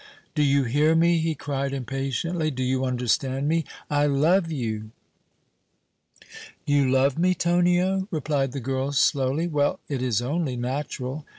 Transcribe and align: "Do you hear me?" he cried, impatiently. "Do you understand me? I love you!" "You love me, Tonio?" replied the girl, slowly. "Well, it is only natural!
"Do 0.33 0.41
you 0.41 0.63
hear 0.63 0.95
me?" 0.95 1.19
he 1.19 1.35
cried, 1.35 1.73
impatiently. 1.75 2.49
"Do 2.49 2.63
you 2.63 2.85
understand 2.85 3.47
me? 3.47 3.65
I 3.87 4.07
love 4.07 4.51
you!" 4.51 4.89
"You 6.65 6.89
love 6.89 7.19
me, 7.19 7.35
Tonio?" 7.35 8.07
replied 8.09 8.51
the 8.53 8.59
girl, 8.59 8.93
slowly. 8.93 9.45
"Well, 9.45 9.79
it 9.87 10.01
is 10.01 10.19
only 10.19 10.55
natural! 10.55 11.27